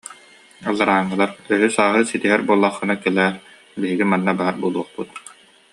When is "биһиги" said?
3.79-4.05